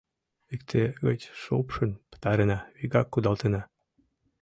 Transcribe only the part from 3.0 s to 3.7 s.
кудалтена.